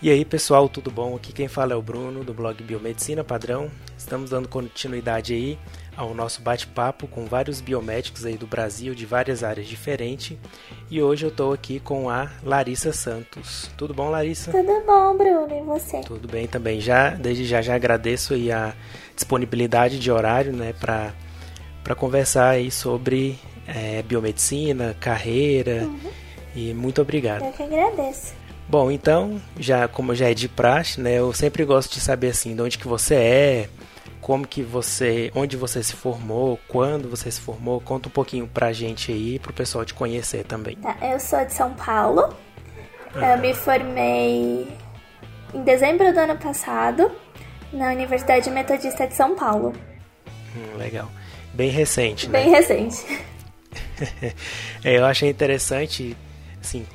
[0.00, 1.16] E aí pessoal, tudo bom?
[1.16, 3.68] Aqui quem fala é o Bruno do blog Biomedicina Padrão.
[3.96, 5.58] Estamos dando continuidade aí
[5.96, 10.38] ao nosso bate-papo com vários biomédicos aí do Brasil de várias áreas diferentes.
[10.88, 13.68] E hoje eu estou aqui com a Larissa Santos.
[13.76, 14.52] Tudo bom, Larissa?
[14.52, 16.00] Tudo bom, Bruno, e você?
[16.02, 16.80] Tudo bem também.
[16.80, 18.74] Já desde já já agradeço aí a
[19.16, 21.12] disponibilidade de horário, né, para
[21.82, 23.36] para conversar aí sobre
[23.66, 25.82] é, biomedicina, carreira.
[25.82, 26.10] Uhum.
[26.54, 27.44] E muito obrigado.
[27.44, 28.34] Eu que agradeço.
[28.68, 32.54] Bom, então, já como já é de praxe, né, eu sempre gosto de saber assim,
[32.54, 33.68] de onde que você é,
[34.20, 38.70] como que você, onde você se formou, quando você se formou, conta um pouquinho pra
[38.72, 40.76] gente aí, pro pessoal te conhecer também.
[40.76, 42.34] Tá, eu sou de São Paulo.
[43.14, 44.68] Eu me formei
[45.54, 47.10] em dezembro do ano passado
[47.72, 49.72] na Universidade Metodista de São Paulo.
[50.54, 51.10] Hum, legal.
[51.54, 52.40] Bem recente, né?
[52.40, 53.04] Bem recente.
[54.84, 56.14] é, eu achei interessante,
[56.60, 56.86] assim,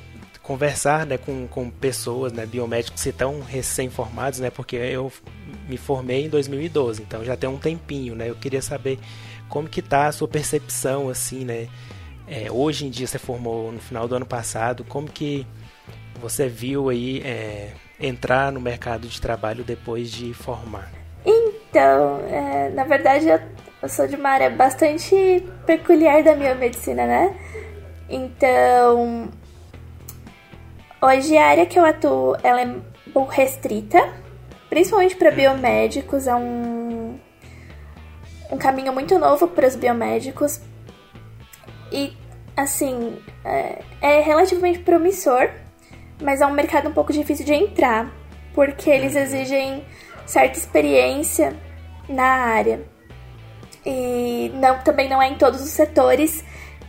[0.44, 5.12] conversar né, com, com pessoas, né, biomédicos estão recém-formados, né, porque eu
[5.67, 9.00] me formei em 2012, então já tem um tempinho, né, eu queria saber
[9.48, 11.70] como que tá a sua percepção, assim, né,
[12.28, 15.48] é, hoje em dia você formou no final do ano passado, como que
[16.20, 20.92] você viu aí é, entrar no mercado de trabalho depois de formar?
[21.26, 23.39] Então, é, na verdade eu,
[23.82, 27.36] eu sou de uma área bastante peculiar da minha medicina, né?
[28.10, 29.30] Então,
[31.06, 34.09] Hoje a área que eu atuo ela é um pouco restrita,
[34.70, 37.20] principalmente para biomédicos, é um,
[38.50, 40.62] um caminho muito novo para os biomédicos.
[41.92, 42.16] E
[42.56, 45.50] assim, é, é relativamente promissor,
[46.22, 48.10] mas é um mercado um pouco difícil de entrar,
[48.54, 49.84] porque eles exigem
[50.26, 51.54] certa experiência
[52.08, 52.82] na área.
[53.86, 56.45] E não, também não é em todos os setores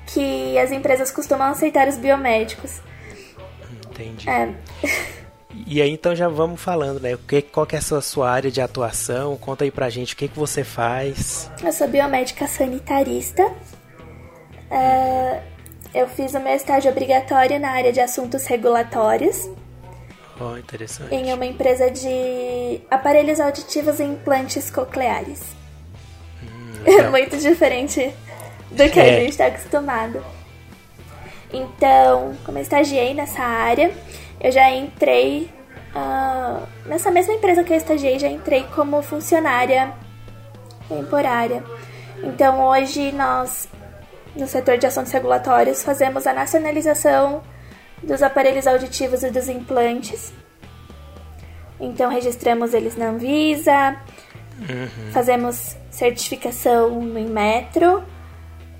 [0.06, 2.80] que as empresas costumam aceitar os biomédicos.
[3.94, 4.28] Entendi.
[4.28, 4.52] É.
[5.66, 7.16] E aí então já vamos falando, né?
[7.28, 9.36] Que, qual que é a sua, sua área de atuação?
[9.36, 11.50] Conta aí pra gente o que, que você faz.
[11.62, 13.44] Eu sou biomédica sanitarista.
[14.70, 15.40] Uh,
[15.94, 19.48] eu fiz o meu estágio obrigatório na área de assuntos regulatórios.
[20.40, 21.14] Oh, interessante.
[21.14, 25.40] Em uma empresa de aparelhos auditivos e implantes cocleares.
[26.42, 28.12] Hum, é muito diferente
[28.72, 29.16] do que é.
[29.16, 30.20] a gente está acostumado.
[31.54, 33.92] Então, como eu estagiei nessa área,
[34.40, 35.48] eu já entrei
[35.94, 39.92] uh, nessa mesma empresa que eu estagiei, já entrei como funcionária
[40.88, 41.62] temporária.
[42.24, 43.68] Então, hoje nós,
[44.34, 47.40] no setor de assuntos regulatórios, fazemos a nacionalização
[48.02, 50.32] dos aparelhos auditivos e dos implantes.
[51.78, 53.96] Então, registramos eles na Anvisa,
[54.58, 55.12] uhum.
[55.12, 58.02] fazemos certificação no Inmetro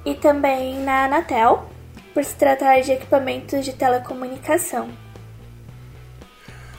[0.04, 1.73] e também na Anatel
[2.14, 4.88] por se tratar de equipamentos de telecomunicação.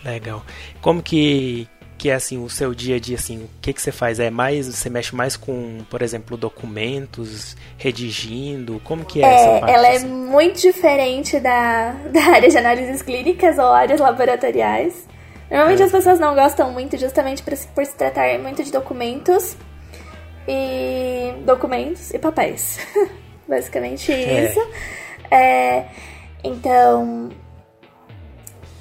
[0.03, 0.44] Legal.
[0.81, 3.91] Como que que é assim o seu dia a dia assim, o que que você
[3.91, 4.19] faz?
[4.19, 8.81] É mais você mexe mais com, por exemplo, documentos, redigindo?
[8.84, 9.73] Como que é, é essa parte?
[9.73, 10.06] Ela é assim?
[10.06, 15.07] é muito diferente da, da área de análises clínicas ou áreas laboratoriais.
[15.50, 15.85] Normalmente é.
[15.85, 19.56] as pessoas não gostam muito justamente por, por se tratar muito de documentos
[20.47, 22.79] e documentos e papéis.
[23.47, 24.50] Basicamente é.
[24.50, 24.59] isso.
[24.59, 25.04] É,
[26.44, 27.30] então,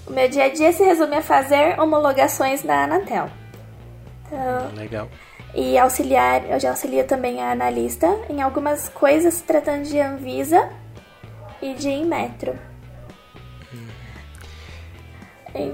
[0.07, 3.31] o meu dia a dia se resume a fazer homologações da Anatel.
[4.27, 5.09] Então, Legal.
[5.55, 10.69] E auxiliar, eu já auxilio também a analista em algumas coisas tratando de Anvisa
[11.63, 12.59] e de Inmetro.
[13.73, 13.89] Hum.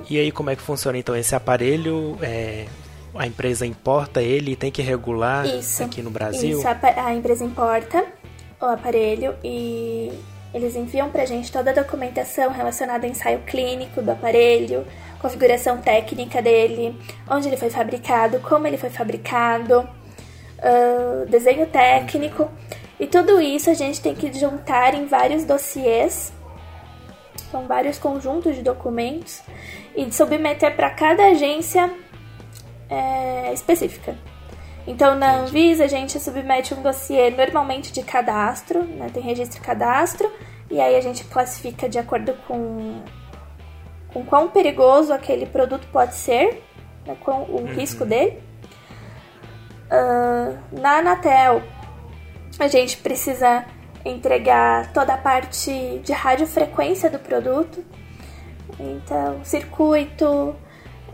[0.08, 2.18] E aí como é que funciona então esse aparelho?
[2.20, 2.66] É,
[3.14, 6.58] a empresa importa ele e tem que regular isso, aqui no Brasil?
[6.58, 8.04] Isso, a, a empresa importa
[8.60, 10.12] o aparelho e
[10.52, 14.86] eles enviam para a gente toda a documentação relacionada ao ensaio clínico do aparelho,
[15.20, 19.88] configuração técnica dele, onde ele foi fabricado, como ele foi fabricado,
[20.58, 22.50] uh, desenho técnico.
[22.98, 26.32] E tudo isso a gente tem que juntar em vários dossiês,
[27.50, 29.42] são vários conjuntos de documentos,
[29.96, 31.90] e submeter para cada agência
[32.88, 34.16] é, específica.
[34.90, 39.08] Então, na Anvisa, a gente submete um dossiê normalmente de cadastro, né?
[39.14, 40.28] tem registro cadastro,
[40.68, 43.00] e aí a gente classifica de acordo com,
[44.12, 46.64] com quão perigoso aquele produto pode ser,
[47.06, 47.16] né?
[47.20, 47.66] com o uhum.
[47.66, 48.42] risco dele.
[49.92, 51.62] Uh, na Anatel,
[52.58, 53.64] a gente precisa
[54.04, 57.84] entregar toda a parte de radiofrequência do produto,
[58.76, 60.56] então, circuito,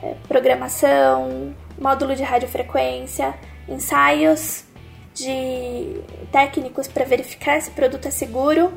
[0.02, 3.34] eh, programação, módulo de radiofrequência,
[3.68, 4.64] ensaios
[5.14, 8.72] de técnicos para verificar se o produto é seguro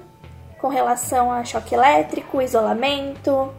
[0.60, 3.54] com relação a choque elétrico, isolamento,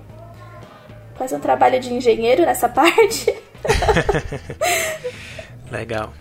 [1.16, 3.34] quase um trabalho de engenheiro nessa parte.
[5.70, 6.12] Legal.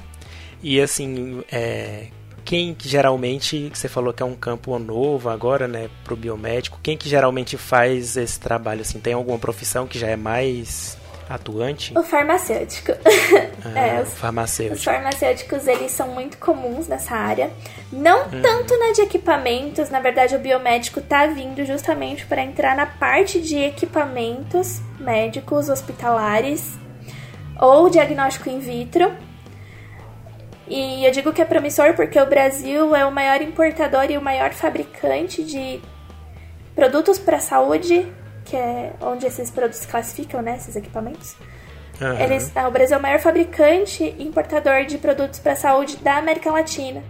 [0.62, 2.08] E assim, é,
[2.44, 6.98] quem que geralmente, você falou que é um campo novo agora, né, pro biomédico, quem
[6.98, 10.98] que geralmente faz esse trabalho, assim, tem alguma profissão que já é mais
[11.30, 11.98] atuante?
[11.98, 12.92] O farmacêutico.
[13.62, 14.78] Ah, é, os, farmacêutico.
[14.78, 17.52] Os farmacêuticos, eles são muito comuns nessa área.
[17.92, 18.42] Não hum.
[18.42, 23.42] tanto na de equipamentos, na verdade o biomédico tá vindo justamente para entrar na parte
[23.42, 26.72] de equipamentos médicos, hospitalares
[27.60, 29.12] ou diagnóstico in vitro.
[30.70, 34.22] E eu digo que é promissor porque o Brasil é o maior importador e o
[34.22, 35.82] maior fabricante de
[36.76, 38.08] produtos para a saúde,
[38.50, 41.36] que é onde esses produtos classificam, né, esses equipamentos.
[42.02, 42.20] Uhum.
[42.20, 46.18] Eles, o Brasil é o maior fabricante e importador de produtos para a saúde da
[46.18, 47.04] América Latina.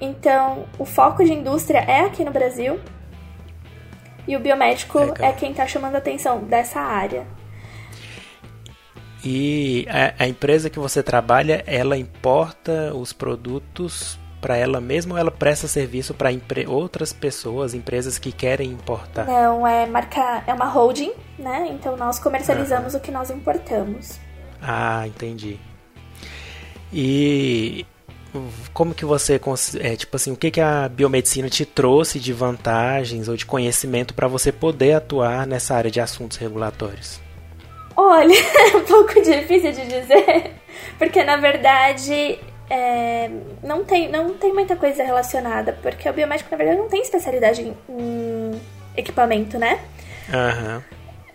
[0.00, 2.80] Então, o foco de indústria é aqui no Brasil.
[4.26, 5.30] E o biomédico Legal.
[5.30, 7.26] é quem está chamando a atenção dessa área.
[9.22, 15.18] E a, a, empresa que você trabalha, ela importa os produtos para ela mesma ou
[15.18, 16.28] ela presta serviço para
[16.68, 19.24] outras pessoas, empresas que querem importar?
[19.24, 21.66] Não, é marca, é uma holding, né?
[21.70, 23.00] Então nós comercializamos uhum.
[23.00, 24.20] o que nós importamos.
[24.60, 25.58] Ah, entendi.
[26.92, 27.86] E
[28.74, 29.40] como que você
[29.80, 34.12] é, tipo assim o que que a biomedicina te trouxe de vantagens ou de conhecimento
[34.12, 37.18] para você poder atuar nessa área de assuntos regulatórios
[37.96, 40.52] Olha, é um pouco difícil de dizer,
[40.98, 43.30] porque na verdade é,
[43.62, 47.62] não, tem, não tem muita coisa relacionada, porque o biomédico na verdade não tem especialidade
[47.62, 48.60] em, em
[48.96, 49.80] equipamento, né?
[50.28, 50.82] Uhum.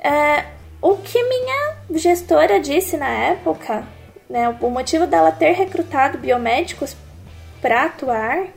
[0.01, 0.45] É,
[0.81, 3.83] o que minha gestora disse na época,
[4.29, 6.95] né, o motivo dela ter recrutado biomédicos
[7.61, 8.47] para atuar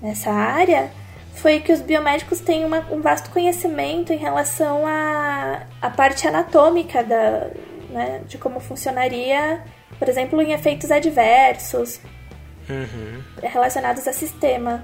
[0.00, 0.90] nessa área
[1.34, 7.02] foi que os biomédicos têm uma, um vasto conhecimento em relação à, à parte anatômica
[7.02, 7.50] da,
[7.88, 9.62] né, de como funcionaria,
[10.00, 12.00] por exemplo, em efeitos adversos
[12.68, 13.22] uhum.
[13.42, 14.82] relacionados a sistema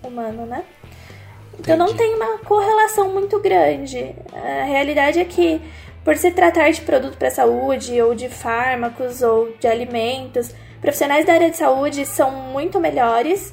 [0.00, 0.64] humano, né?
[1.58, 4.14] Então não tem uma correlação muito grande.
[4.32, 5.60] A realidade é que,
[6.04, 11.32] por se tratar de produto para saúde, ou de fármacos, ou de alimentos, profissionais da
[11.32, 13.52] área de saúde são muito melhores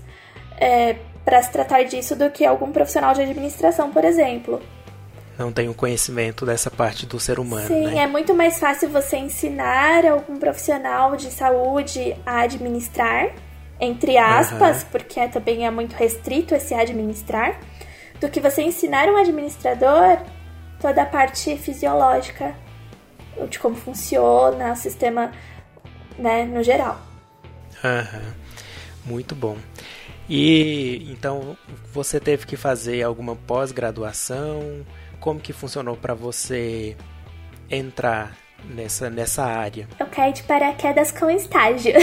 [0.59, 4.61] é, para se tratar disso do que algum profissional de administração, por exemplo.
[5.41, 7.67] Não tem o conhecimento dessa parte do ser humano.
[7.67, 8.03] Sim, né?
[8.03, 13.33] é muito mais fácil você ensinar algum profissional de saúde a administrar,
[13.79, 14.89] entre aspas, uhum.
[14.91, 17.59] porque também é muito restrito esse administrar,
[18.19, 20.19] do que você ensinar um administrador
[20.79, 22.53] toda a parte fisiológica
[23.49, 25.31] de como funciona o sistema,
[26.19, 27.01] né, no geral.
[27.83, 28.33] Uhum.
[29.05, 29.57] Muito bom.
[30.29, 31.57] E então
[31.91, 34.85] você teve que fazer alguma pós-graduação?
[35.21, 36.97] Como que funcionou para você
[37.69, 38.35] entrar
[38.65, 39.87] nessa, nessa área?
[39.99, 41.93] Eu caí de paraquedas com estágio.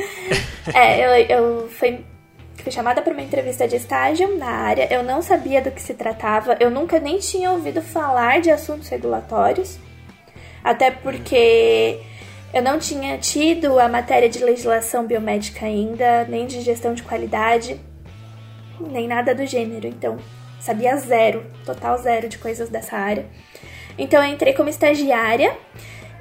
[0.74, 2.02] é, eu, eu fui,
[2.56, 4.92] fui chamada para uma entrevista de estágio na área.
[4.92, 6.56] Eu não sabia do que se tratava.
[6.58, 9.78] Eu nunca nem tinha ouvido falar de assuntos regulatórios.
[10.64, 12.00] Até porque
[12.54, 17.78] eu não tinha tido a matéria de legislação biomédica ainda, nem de gestão de qualidade,
[18.80, 19.86] nem nada do gênero.
[19.86, 20.16] Então,
[20.64, 23.26] sabia zero, total zero de coisas dessa área.
[23.98, 25.54] Então, eu entrei como estagiária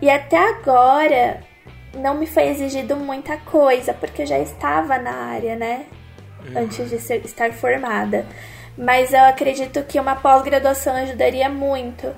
[0.01, 1.41] e até agora
[1.95, 5.85] não me foi exigido muita coisa, porque eu já estava na área, né?
[6.45, 6.63] Uhum.
[6.63, 8.25] Antes de ser, estar formada.
[8.77, 12.13] Mas eu acredito que uma pós-graduação ajudaria muito,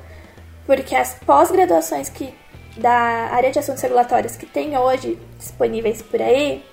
[0.65, 2.34] porque as pós-graduações que
[2.75, 6.63] da área de assuntos regulatórios que tem hoje disponíveis por aí,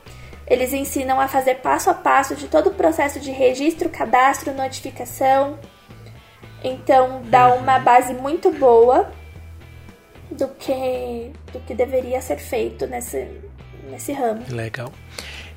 [0.47, 5.59] eles ensinam a fazer passo a passo de todo o processo de registro, cadastro, notificação.
[6.63, 7.61] Então dá uhum.
[7.61, 9.11] uma base muito boa
[10.31, 13.29] do que do que deveria ser feito nesse
[13.91, 14.43] nesse ramo.
[14.49, 14.93] Legal.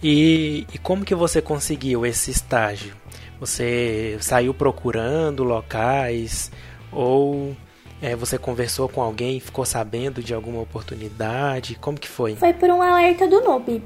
[0.04, 2.96] E, e como que você conseguiu esse estágio?
[3.40, 6.52] Você saiu procurando locais
[6.92, 7.56] ou
[8.02, 11.76] é, você conversou com alguém, ficou sabendo de alguma oportunidade?
[11.76, 12.36] Como que foi?
[12.36, 13.82] Foi por um alerta do Noob.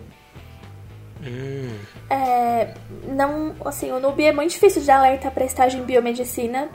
[1.21, 1.77] Hum.
[2.09, 2.73] É,
[3.07, 6.69] não, assim, o Noob é muito difícil de alertar para estágio em biomedicina.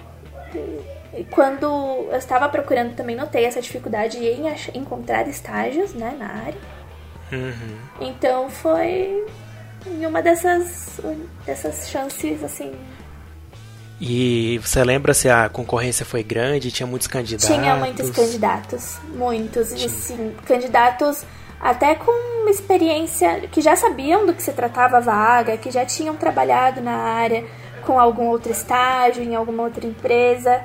[1.17, 1.65] E quando
[2.11, 6.61] eu estava procurando, também notei essa dificuldade em encontrar estágios, né, na área.
[7.33, 7.79] Uhum.
[8.01, 9.25] Então foi
[9.87, 11.01] em uma dessas,
[11.47, 12.73] dessas chances, assim,
[14.01, 16.71] e você lembra se a concorrência foi grande?
[16.71, 17.47] Tinha muitos candidatos?
[17.47, 19.69] Tinha muitos candidatos, muitos.
[19.69, 19.87] Tinha.
[19.87, 21.25] E sim, candidatos
[21.65, 25.83] até com uma experiência que já sabiam do que se tratava a vaga, que já
[25.87, 27.43] tinham trabalhado na área
[27.87, 30.63] com algum outro estágio, em alguma outra empresa.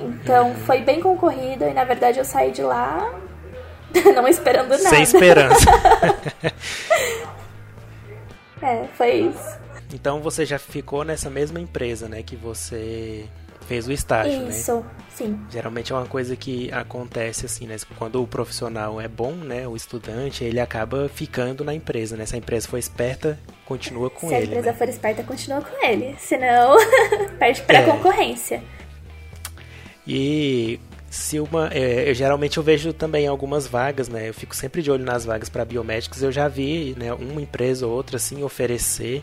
[0.00, 0.54] Então uhum.
[0.64, 3.12] foi bem concorrido e na verdade eu saí de lá
[4.16, 4.88] não esperando nada.
[4.88, 5.70] Sem esperança.
[8.62, 9.60] é, foi isso.
[9.92, 13.26] Então você já ficou nessa mesma empresa, né, que você
[13.70, 14.50] fez o estágio, Isso, né?
[14.50, 15.40] Isso, sim.
[15.48, 17.76] Geralmente é uma coisa que acontece assim, né?
[17.96, 19.68] Quando o profissional é bom, né?
[19.68, 22.26] O estudante, ele acaba ficando na empresa, né?
[22.26, 24.46] Se a empresa for esperta, continua com Se ele.
[24.46, 24.76] Se a empresa né?
[24.76, 26.16] for esperta, continua com ele.
[26.18, 26.76] Senão,
[27.38, 27.86] perde pra é.
[27.86, 28.60] concorrência.
[30.04, 31.68] E se uma.
[31.72, 34.30] É, eu, geralmente eu vejo também algumas vagas, né?
[34.30, 36.24] Eu fico sempre de olho nas vagas para biomédicos.
[36.24, 39.22] Eu já vi né, uma empresa ou outra assim oferecer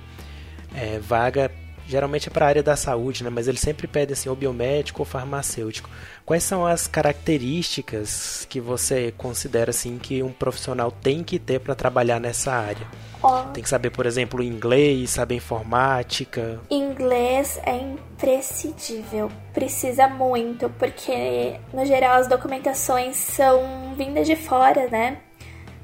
[0.73, 1.51] é, vaga
[1.87, 3.29] geralmente é para a área da saúde, né?
[3.29, 5.89] mas ele sempre pede assim, ou biomédico ou farmacêutico.
[6.25, 11.73] Quais são as características que você considera assim que um profissional tem que ter para
[11.73, 12.85] trabalhar nessa área?
[13.23, 13.51] Oh.
[13.53, 16.59] Tem que saber, por exemplo, inglês, saber informática.
[16.69, 25.17] Inglês é imprescindível, precisa muito, porque no geral as documentações são vindas de fora, né?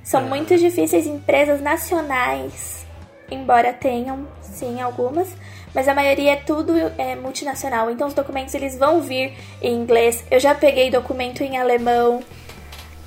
[0.04, 0.24] São ah.
[0.24, 2.86] muito difíceis em empresas nacionais,
[3.30, 5.36] embora tenham sim algumas,
[5.74, 7.90] mas a maioria é tudo é, multinacional.
[7.90, 10.24] Então os documentos eles vão vir em inglês.
[10.30, 12.22] Eu já peguei documento em alemão.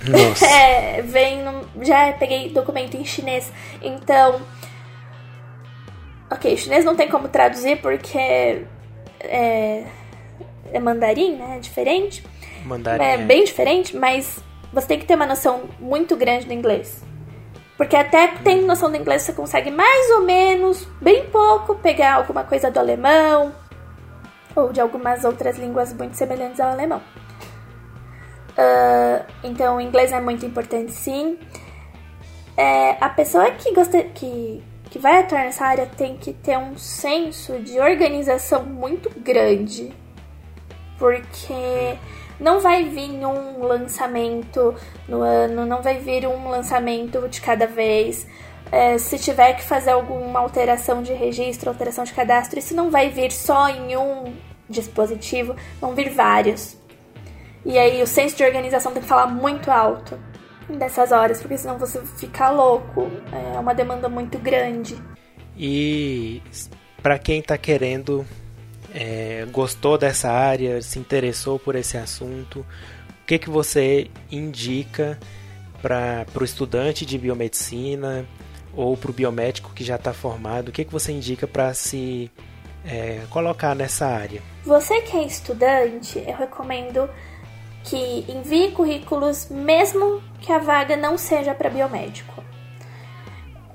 [0.07, 0.45] Nossa.
[0.47, 3.53] é, vem no, já peguei documento em chinês.
[3.83, 4.41] Então,
[6.31, 8.65] ok, chinês não tem como traduzir porque
[9.21, 9.85] é,
[10.73, 11.57] é mandarim, né?
[11.57, 12.25] É diferente.
[12.65, 13.03] Mandarim.
[13.03, 14.41] É, é bem diferente, mas
[14.73, 17.06] você tem que ter uma noção muito grande do inglês.
[17.77, 22.43] Porque até tem noção do inglês, você consegue mais ou menos, bem pouco, pegar alguma
[22.43, 23.53] coisa do alemão
[24.55, 27.03] ou de algumas outras línguas muito semelhantes ao alemão.
[28.57, 31.39] Uh, então, o inglês é muito importante, sim.
[32.57, 36.79] É, a pessoa que, gosta, que, que vai atuar nessa área tem que ter um
[36.79, 39.93] senso de organização muito grande.
[40.99, 41.99] Porque
[42.39, 44.75] não vai vir um lançamento
[45.09, 48.27] no ano, não vai vir um lançamento de cada vez.
[48.71, 53.09] É, se tiver que fazer alguma alteração de registro, alteração de cadastro, isso não vai
[53.11, 54.35] vir só em um
[54.69, 56.77] dispositivo, vão vir vários.
[57.65, 60.19] E aí o senso de organização tem que falar muito alto
[60.69, 63.11] dessas horas, porque senão você fica louco.
[63.33, 64.97] É uma demanda muito grande.
[65.57, 66.43] E
[67.03, 68.27] para quem está querendo
[68.97, 75.19] é, gostou dessa área, se interessou por esse assunto, o que, que você indica
[75.83, 78.25] para o estudante de biomedicina
[78.75, 80.71] ou para o biomédico que já está formado?
[80.71, 82.31] O que, que você indica para se
[82.87, 84.41] é, colocar nessa área?
[84.65, 87.07] Você que é estudante, eu recomendo
[87.85, 92.43] que envie currículos mesmo que a vaga não seja para biomédico.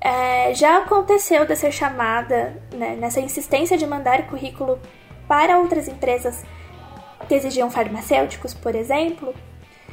[0.00, 4.80] É, já aconteceu de ser chamada né, nessa insistência de mandar currículo
[5.32, 6.44] para outras empresas
[7.26, 9.34] que exigiam farmacêuticos, por exemplo,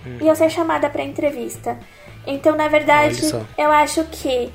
[0.05, 0.17] hum.
[0.19, 1.79] e eu ser chamada para entrevista.
[2.27, 3.22] Então, na verdade,
[3.58, 4.51] eu acho que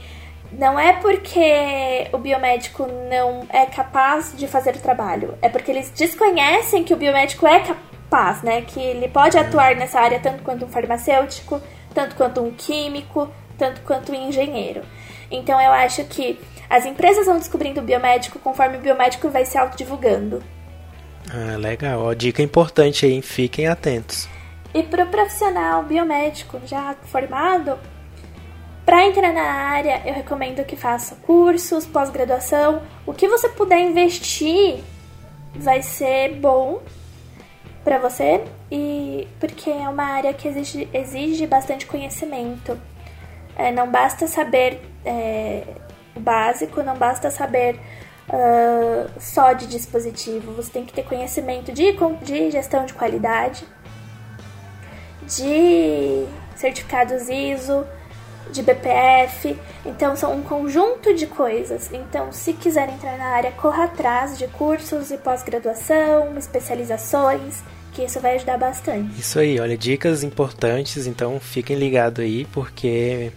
[0.52, 5.88] não é porque o biomédico não é capaz de fazer o trabalho, é porque eles
[5.88, 8.60] desconhecem que o biomédico é capaz, né?
[8.60, 9.40] Que ele pode hum.
[9.40, 11.62] atuar nessa área tanto quanto um farmacêutico,
[11.94, 13.26] tanto quanto um químico,
[13.56, 14.82] tanto quanto um engenheiro.
[15.30, 16.38] Então eu acho que
[16.68, 20.42] as empresas vão descobrindo o biomédico conforme o biomédico vai se autodivulgando.
[21.32, 22.00] Ah, legal.
[22.02, 24.28] Ó, dica importante aí, fiquem atentos.
[24.72, 27.78] E para o profissional biomédico já formado,
[28.84, 32.82] para entrar na área, eu recomendo que faça cursos, pós-graduação.
[33.06, 34.80] O que você puder investir
[35.54, 36.82] vai ser bom
[37.82, 42.78] para você e porque é uma área que exige, exige bastante conhecimento.
[43.56, 45.62] É, não basta saber é,
[46.14, 47.78] o básico, não basta saber
[48.28, 50.52] uh, só de dispositivo.
[50.52, 53.64] Você tem que ter conhecimento de, de gestão de qualidade,
[55.26, 56.26] de
[56.56, 57.86] certificados ISO,
[58.50, 59.56] de BPF.
[59.84, 61.90] Então, são um conjunto de coisas.
[61.92, 67.62] Então, se quiser entrar na área, corra atrás de cursos e pós-graduação, especializações,
[67.92, 69.20] que isso vai ajudar bastante.
[69.20, 71.06] Isso aí, olha, dicas importantes.
[71.06, 73.32] Então, fiquem ligados aí, porque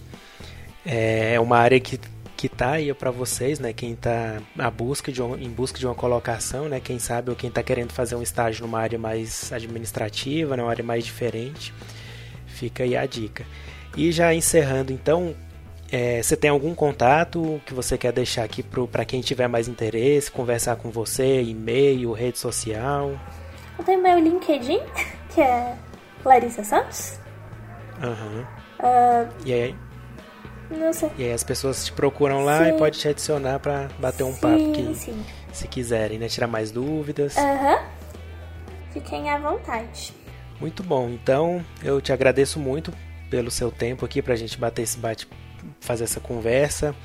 [0.86, 2.00] é uma área que
[2.38, 3.74] que está aí para vocês, né?
[3.74, 6.79] Quem está à busca de um, em busca de uma colocação, né?
[6.79, 10.84] Quem sabe ou quem está querendo fazer um estágio numa área mais administrativa, numa área
[10.84, 11.74] mais diferente,
[12.46, 13.44] fica aí a dica.
[13.98, 15.36] E já encerrando, então,
[15.91, 20.29] é, você tem algum contato que você quer deixar aqui para quem tiver mais interesse,
[20.29, 23.20] conversar com você, e-mail, rede social?
[23.79, 24.79] Eu tenho meu LinkedIn,
[25.34, 25.75] que é
[26.24, 27.20] Larissa Santos.
[28.00, 28.36] Aham.
[28.36, 28.58] Uhum.
[28.79, 29.87] Uh, e aí?
[30.70, 31.10] Não sei.
[31.18, 32.72] E aí as pessoas te procuram lá sim.
[32.72, 35.26] e pode te adicionar para bater um sim, papo que sim.
[35.52, 36.28] se quiserem, né?
[36.28, 37.38] Tirar mais dúvidas.
[37.38, 37.80] Aham.
[38.92, 40.14] Fiquem à vontade.
[40.60, 41.10] Muito bom.
[41.10, 42.92] Então, eu te agradeço muito
[43.30, 45.28] pelo seu tempo aqui para a gente bater esse bate,
[45.80, 46.96] fazer essa conversa.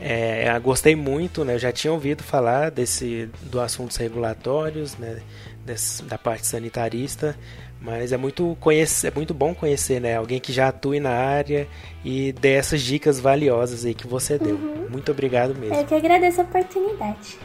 [0.00, 1.54] É, gostei muito, né?
[1.54, 5.20] Eu já tinha ouvido falar desse do assuntos regulatórios, né?
[5.64, 7.36] Desse, da parte sanitarista,
[7.82, 10.16] mas é muito conhecer, é muito bom conhecer, né?
[10.16, 11.66] Alguém que já atue na área
[12.04, 14.54] e dê essas dicas valiosas aí que você deu.
[14.54, 14.86] Uhum.
[14.88, 15.74] Muito obrigado mesmo.
[15.74, 17.38] Eu que agradeço a oportunidade.